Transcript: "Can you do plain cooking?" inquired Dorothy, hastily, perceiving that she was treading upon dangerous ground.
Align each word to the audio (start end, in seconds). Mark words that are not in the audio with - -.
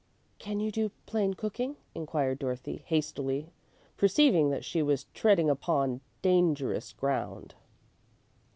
"Can 0.39 0.59
you 0.59 0.71
do 0.71 0.89
plain 1.05 1.35
cooking?" 1.35 1.75
inquired 1.93 2.39
Dorothy, 2.39 2.81
hastily, 2.87 3.51
perceiving 3.97 4.49
that 4.49 4.65
she 4.65 4.81
was 4.81 5.05
treading 5.13 5.47
upon 5.47 6.01
dangerous 6.23 6.91
ground. 6.91 7.53